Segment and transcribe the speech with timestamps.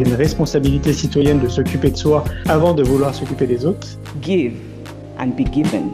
[0.00, 3.66] Il y a une responsabilité citoyenne de s'occuper de soi avant de vouloir s'occuper des
[3.66, 3.86] autres.
[4.22, 4.54] give
[5.18, 5.90] and be given.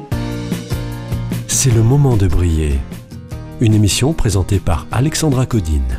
[1.49, 2.79] C'est le moment de briller.
[3.61, 5.99] Une émission présentée par Alexandra Codine.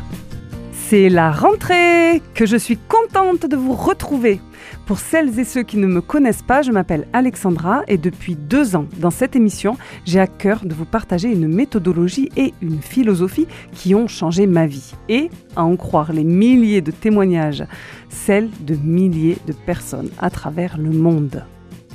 [0.72, 4.40] C'est la rentrée que je suis contente de vous retrouver.
[4.86, 8.76] Pour celles et ceux qui ne me connaissent pas, je m'appelle Alexandra et depuis deux
[8.76, 13.48] ans dans cette émission, j'ai à cœur de vous partager une méthodologie et une philosophie
[13.74, 14.94] qui ont changé ma vie.
[15.10, 17.64] Et, à en croire les milliers de témoignages,
[18.10, 21.44] celles de milliers de personnes à travers le monde.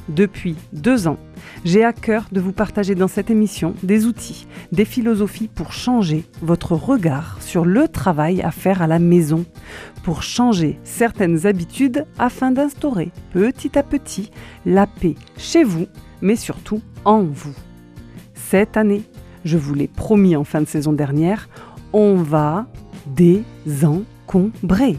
[0.08, 1.18] Depuis deux ans,
[1.64, 6.24] j'ai à cœur de vous partager dans cette émission des outils, des philosophies pour changer
[6.40, 9.44] votre regard sur le travail à faire à la maison,
[10.02, 14.30] pour changer certaines habitudes afin d'instaurer petit à petit
[14.66, 15.86] la paix chez vous,
[16.20, 17.54] mais surtout en vous.
[18.34, 19.02] Cette année,
[19.44, 21.48] je vous l'ai promis en fin de saison dernière,
[21.92, 22.66] on va
[23.06, 24.98] désencombrer.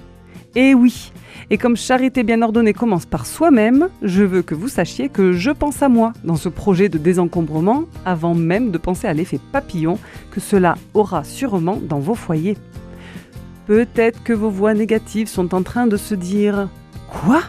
[0.56, 1.12] Et oui,
[1.50, 5.50] et comme charité bien ordonnée commence par soi-même, je veux que vous sachiez que je
[5.50, 9.98] pense à moi dans ce projet de désencombrement avant même de penser à l'effet papillon
[10.31, 12.58] que cela aura sûrement dans vos foyers.
[13.66, 16.70] Peut-être que vos voix négatives sont en train de se dire
[17.09, 17.42] Quoi?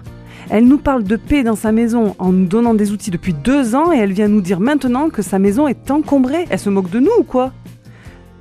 [0.49, 3.75] Elle nous parle de paix dans sa maison en nous donnant des outils depuis deux
[3.75, 6.47] ans et elle vient nous dire maintenant que sa maison est encombrée.
[6.51, 7.53] Elle se moque de nous ou quoi?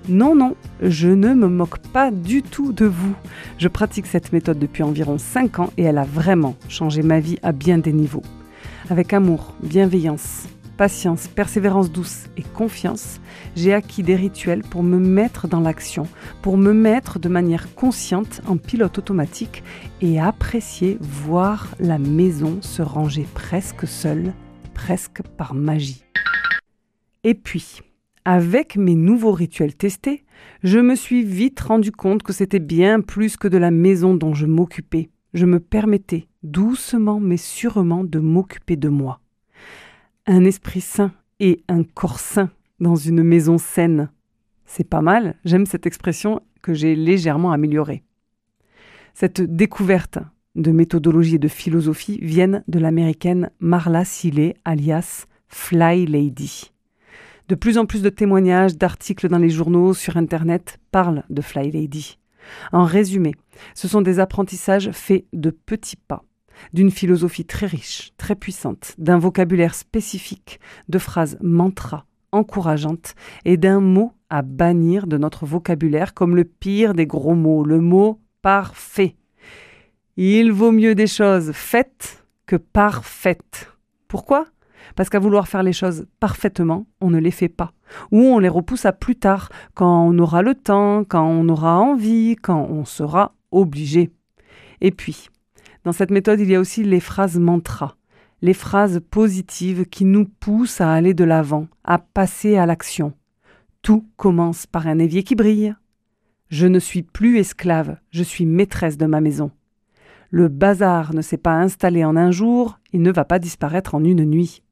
[0.09, 3.15] Non, non, je ne me moque pas du tout de vous.
[3.57, 7.39] Je pratique cette méthode depuis environ 5 ans et elle a vraiment changé ma vie
[7.41, 8.23] à bien des niveaux.
[8.89, 13.21] Avec amour, bienveillance, patience, persévérance douce et confiance,
[13.55, 16.05] j'ai acquis des rituels pour me mettre dans l'action,
[16.41, 19.63] pour me mettre de manière consciente en pilote automatique
[20.01, 24.33] et apprécier voir la maison se ranger presque seule,
[24.73, 26.03] presque par magie.
[27.23, 27.79] Et puis,
[28.25, 30.23] avec mes nouveaux rituels testés,
[30.63, 34.33] je me suis vite rendu compte que c'était bien plus que de la maison dont
[34.33, 35.09] je m'occupais.
[35.33, 39.19] Je me permettais, doucement mais sûrement, de m'occuper de moi.
[40.25, 44.09] Un esprit sain et un corps sain dans une maison saine.
[44.65, 48.03] C'est pas mal, j'aime cette expression que j'ai légèrement améliorée.
[49.13, 50.19] Cette découverte
[50.55, 56.72] de méthodologie et de philosophie viennent de l'américaine Marla Seeley, alias Fly Lady.
[57.49, 61.71] De plus en plus de témoignages, d'articles dans les journaux, sur Internet parlent de Fly
[61.71, 62.17] Lady.
[62.71, 63.33] En résumé,
[63.75, 66.23] ce sont des apprentissages faits de petits pas,
[66.73, 73.13] d'une philosophie très riche, très puissante, d'un vocabulaire spécifique, de phrases mantras encourageantes
[73.45, 77.79] et d'un mot à bannir de notre vocabulaire comme le pire des gros mots, le
[77.79, 79.15] mot parfait.
[80.17, 83.71] Il vaut mieux des choses faites que parfaites.
[84.07, 84.47] Pourquoi?
[84.95, 87.73] Parce qu'à vouloir faire les choses parfaitement, on ne les fait pas.
[88.11, 91.79] Ou on les repousse à plus tard, quand on aura le temps, quand on aura
[91.79, 94.11] envie, quand on sera obligé.
[94.81, 95.29] Et puis,
[95.83, 97.95] dans cette méthode, il y a aussi les phrases mantras,
[98.41, 103.13] les phrases positives qui nous poussent à aller de l'avant, à passer à l'action.
[103.81, 105.75] Tout commence par un évier qui brille.
[106.49, 109.51] Je ne suis plus esclave, je suis maîtresse de ma maison.
[110.29, 114.03] Le bazar ne s'est pas installé en un jour, il ne va pas disparaître en
[114.03, 114.63] une nuit.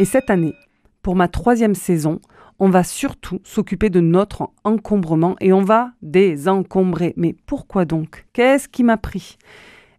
[0.00, 0.54] Et cette année,
[1.02, 2.20] pour ma troisième saison,
[2.60, 7.14] on va surtout s'occuper de notre encombrement et on va désencombrer.
[7.16, 8.24] Mais pourquoi donc?
[8.32, 9.38] Qu'est-ce qui m'a pris?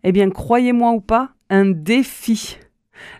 [0.03, 2.57] Eh bien, croyez-moi ou pas, un défi.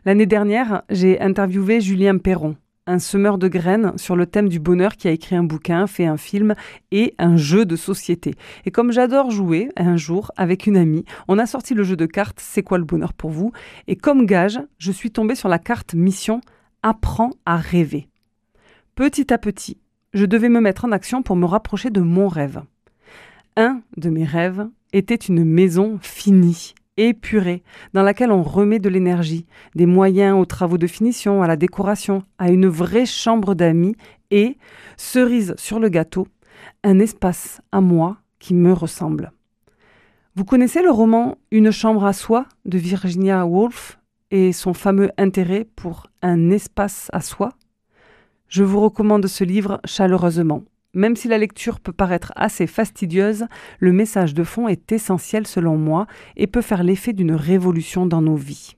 [0.06, 2.56] L'année dernière, j'ai interviewé Julien Perron,
[2.88, 6.06] un semeur de graines sur le thème du bonheur qui a écrit un bouquin, fait
[6.06, 6.56] un film
[6.92, 8.36] et un jeu de société.
[8.66, 12.06] Et comme j'adore jouer, un jour, avec une amie, on a sorti le jeu de
[12.06, 13.52] cartes C'est quoi le bonheur pour vous?
[13.88, 16.40] Et comme gage, je suis tombée sur la carte mission
[16.82, 18.08] Apprends à rêver.
[18.96, 19.78] Petit à petit,
[20.14, 22.62] je devais me mettre en action pour me rapprocher de mon rêve.
[23.58, 29.46] Un de mes rêves était une maison finie, épurée, dans laquelle on remet de l'énergie,
[29.76, 33.96] des moyens aux travaux de finition, à la décoration, à une vraie chambre d'amis
[34.32, 34.58] et,
[34.96, 36.30] cerise sur le gâteau,
[36.86, 39.34] un espace à moi qui me ressemble.
[40.36, 43.99] Vous connaissez le roman Une chambre à soi de Virginia Woolf?
[44.32, 47.54] Et son fameux intérêt pour un espace à soi
[48.48, 50.64] Je vous recommande ce livre chaleureusement.
[50.94, 53.46] même si la lecture peut paraître assez fastidieuse,
[53.80, 58.22] le message de fond est essentiel selon moi et peut faire l'effet d'une révolution dans
[58.22, 58.76] nos vies.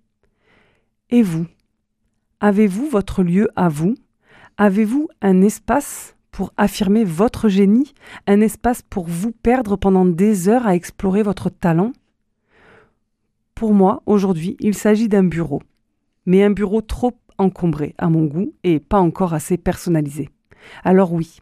[1.09, 1.45] Et vous?
[2.41, 3.95] Avez-vous votre lieu à vous?
[4.57, 7.93] Avez-vous un espace pour affirmer votre génie?
[8.27, 11.93] Un espace pour vous perdre pendant des heures à explorer votre talent?
[13.61, 15.61] Pour moi, aujourd'hui, il s'agit d'un bureau,
[16.25, 20.29] mais un bureau trop encombré à mon goût et pas encore assez personnalisé.
[20.83, 21.41] Alors oui,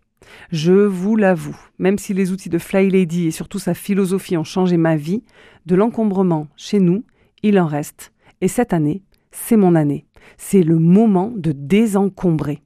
[0.52, 4.44] je vous l'avoue, même si les outils de Fly Lady et surtout sa philosophie ont
[4.44, 5.24] changé ma vie,
[5.66, 7.06] de l'encombrement chez nous,
[7.42, 8.12] il en reste.
[8.42, 9.02] Et cette année,
[9.32, 10.06] c'est mon année.
[10.36, 12.62] C'est le moment de désencombrer.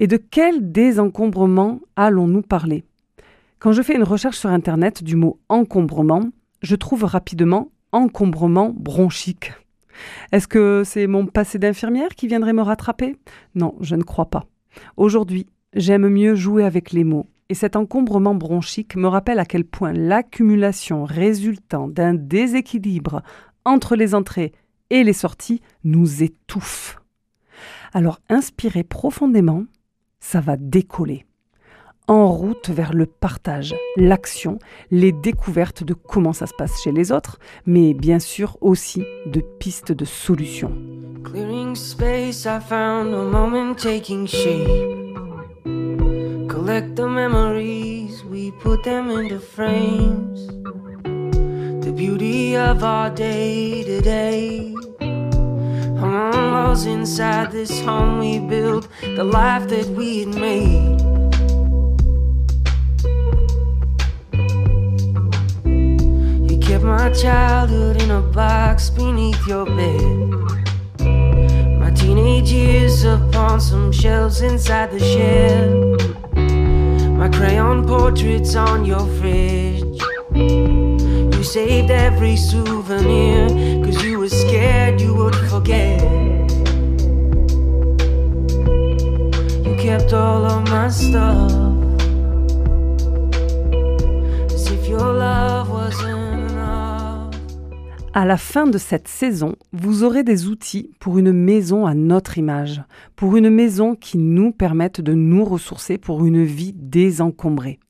[0.00, 2.82] Et de quel désencombrement allons-nous parler?
[3.60, 6.24] Quand je fais une recherche sur Internet du mot encombrement,
[6.60, 9.52] je trouve rapidement encombrement bronchique.
[10.32, 13.16] Est-ce que c'est mon passé d'infirmière qui viendrait me rattraper?
[13.54, 14.46] Non, je ne crois pas.
[14.96, 19.64] Aujourd'hui, j'aime mieux jouer avec les mots, et cet encombrement bronchique me rappelle à quel
[19.64, 23.22] point l'accumulation résultant d'un déséquilibre
[23.64, 24.52] entre les entrées
[24.90, 26.98] et les sorties nous étouffe.
[27.92, 29.64] Alors inspirez profondément,
[30.20, 31.26] ça va décoller.
[32.08, 34.58] En route vers le partage, l'action,
[34.90, 39.40] les découvertes de comment ça se passe chez les autres, mais bien sûr aussi de
[39.60, 40.72] pistes de solutions.
[41.22, 44.68] Clearing space, I found a moment taking shape.
[46.48, 50.48] Collect the memories, we put them into frames.
[51.84, 54.74] The beauty of our day to day.
[56.72, 61.21] Walls inside this home we built, the life that we had made.
[66.82, 70.28] My childhood in a box beneath your bed.
[71.78, 75.72] My teenage years upon some shelves inside the shed.
[77.16, 80.00] My crayon portraits on your fridge.
[80.34, 83.48] You saved every souvenir,
[83.84, 86.00] cause you were scared you would forget.
[89.66, 91.71] You kept all of my stuff.
[98.14, 102.36] À la fin de cette saison, vous aurez des outils pour une maison à notre
[102.36, 102.82] image,
[103.16, 107.80] pour une maison qui nous permette de nous ressourcer pour une vie désencombrée.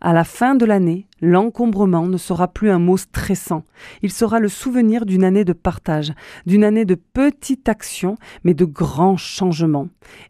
[0.00, 3.64] À la fin de l'année, l'encombrement ne sera plus un mot stressant.
[4.02, 6.12] Il sera le souvenir d'une année de partage,
[6.46, 9.88] d'une année de petites actions, mais de grands changements.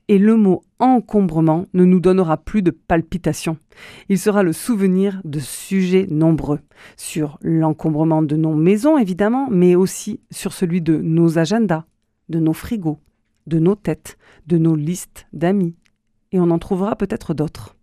[0.09, 3.57] Et le mot encombrement ne nous donnera plus de palpitations.
[4.09, 6.61] Il sera le souvenir de sujets nombreux,
[6.97, 11.85] sur l'encombrement de nos maisons évidemment, mais aussi sur celui de nos agendas,
[12.29, 13.01] de nos frigos,
[13.47, 14.17] de nos têtes,
[14.47, 15.75] de nos listes d'amis.
[16.33, 17.77] Et on en trouvera peut-être d'autres.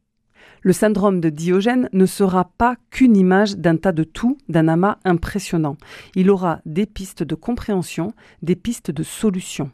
[0.61, 4.97] Le syndrome de Diogène ne sera pas qu'une image d'un tas de tout, d'un amas
[5.05, 5.77] impressionnant.
[6.15, 9.71] Il aura des pistes de compréhension, des pistes de solution.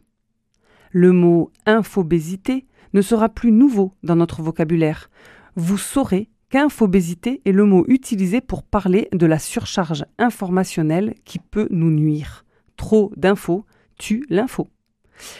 [0.92, 5.10] Le mot infobésité ne sera plus nouveau dans notre vocabulaire.
[5.56, 11.68] Vous saurez qu'infobésité est le mot utilisé pour parler de la surcharge informationnelle qui peut
[11.70, 12.46] nous nuire.
[12.78, 13.66] Trop d'infos
[13.98, 14.68] tue l'info.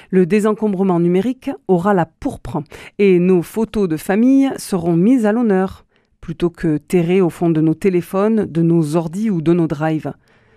[0.10, 2.62] Le désencombrement numérique aura la pourpre
[3.00, 5.86] et nos photos de famille seront mises à l'honneur
[6.22, 10.14] plutôt que terrées au fond de nos téléphones, de nos ordis ou de nos drives.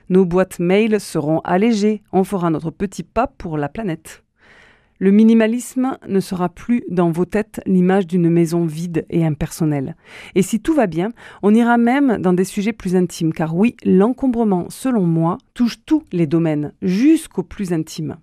[0.08, 4.24] Nos boîtes mail seront allégées, on fera notre petit pas pour la planète.
[4.98, 9.96] Le minimalisme ne sera plus dans vos têtes l'image d'une maison vide et impersonnelle.
[10.34, 11.10] Et si tout va bien,
[11.42, 16.02] on ira même dans des sujets plus intimes, car oui, l'encombrement, selon moi, touche tous
[16.12, 18.16] les domaines, jusqu'au plus intime.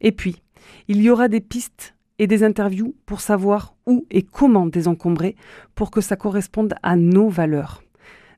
[0.00, 0.42] Et puis,
[0.88, 5.36] il y aura des pistes et des interviews pour savoir où et comment désencombrer
[5.74, 7.82] pour que ça corresponde à nos valeurs.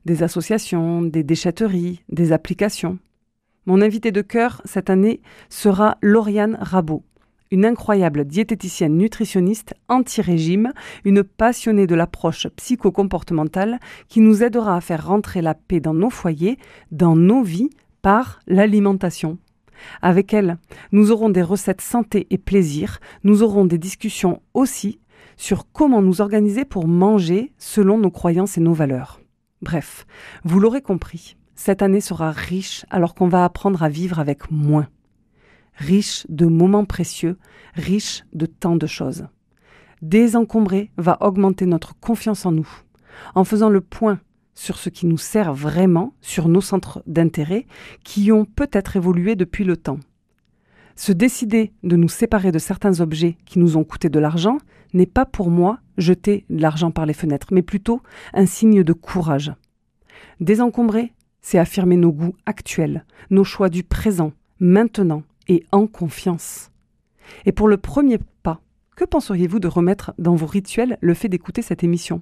[0.05, 2.99] Des associations, des déchetteries, des applications.
[3.65, 7.03] Mon invité de cœur cette année sera Lauriane Rabot,
[7.51, 10.73] une incroyable diététicienne nutritionniste anti-régime,
[11.03, 16.09] une passionnée de l'approche psychocomportementale qui nous aidera à faire rentrer la paix dans nos
[16.09, 16.57] foyers,
[16.91, 17.69] dans nos vies,
[18.01, 19.37] par l'alimentation.
[20.01, 20.57] Avec elle,
[20.91, 24.99] nous aurons des recettes santé et plaisir, nous aurons des discussions aussi
[25.37, 29.21] sur comment nous organiser pour manger selon nos croyances et nos valeurs.
[29.61, 30.05] Bref,
[30.43, 34.87] vous l'aurez compris, cette année sera riche alors qu'on va apprendre à vivre avec moins.
[35.75, 37.37] Riche de moments précieux,
[37.73, 39.27] riche de tant de choses.
[40.01, 42.69] Désencombrer va augmenter notre confiance en nous.
[43.35, 44.19] En faisant le point
[44.55, 47.65] sur ce qui nous sert vraiment, sur nos centres d'intérêt,
[48.03, 49.99] qui ont peut-être évolué depuis le temps.
[50.95, 54.57] Se décider de nous séparer de certains objets qui nous ont coûté de l'argent
[54.93, 58.01] n'est pas pour moi jeter de l'argent par les fenêtres, mais plutôt
[58.33, 59.53] un signe de courage.
[60.41, 66.69] Désencombrer, c'est affirmer nos goûts actuels, nos choix du présent, maintenant et en confiance.
[67.45, 68.59] Et pour le premier pas,
[68.95, 72.21] que penseriez-vous de remettre dans vos rituels le fait d'écouter cette émission?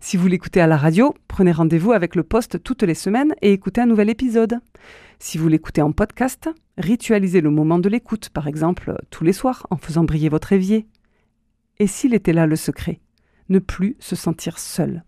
[0.00, 3.52] Si vous l'écoutez à la radio, prenez rendez-vous avec le poste toutes les semaines et
[3.52, 4.60] écoutez un nouvel épisode.
[5.18, 9.66] Si vous l'écoutez en podcast, ritualisez le moment de l'écoute, par exemple tous les soirs
[9.70, 10.86] en faisant briller votre évier.
[11.78, 13.00] Et s'il était là le secret?
[13.48, 15.04] Ne plus se sentir seul.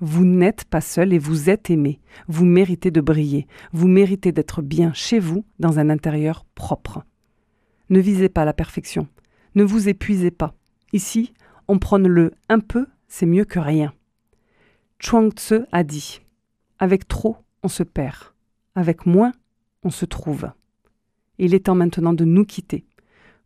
[0.00, 2.00] Vous n'êtes pas seul et vous êtes aimé.
[2.26, 3.46] Vous méritez de briller.
[3.72, 7.04] Vous méritez d'être bien chez vous dans un intérieur propre.
[7.88, 9.06] Ne visez pas la perfection.
[9.54, 10.54] Ne vous épuisez pas.
[10.92, 11.34] Ici,
[11.68, 13.92] on prône le un peu, c'est mieux que rien.
[15.02, 16.20] Chuang Tzu a dit
[16.78, 18.18] Avec trop, on se perd.
[18.76, 19.32] Avec moins,
[19.82, 20.48] on se trouve.
[21.38, 22.84] Il est temps maintenant de nous quitter.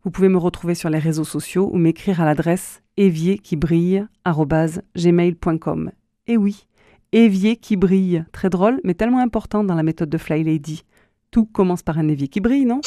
[0.03, 5.91] Vous pouvez me retrouver sur les réseaux sociaux ou m'écrire à l'adresse évierquibrille.gmail.com.
[6.27, 6.67] Et oui,
[7.11, 8.23] évier qui brille.
[8.31, 10.83] Très drôle, mais tellement important dans la méthode de Fly Lady.
[11.31, 12.81] Tout commence par un évier qui brille, non?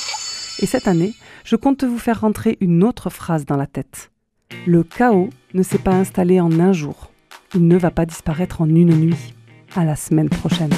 [0.60, 1.12] Et cette année,
[1.44, 4.12] je compte vous faire rentrer une autre phrase dans la tête.
[4.64, 7.09] Le chaos ne s'est pas installé en un jour.
[7.52, 9.35] Il ne va pas disparaître en une nuit.
[9.75, 10.71] À la semaine prochaine.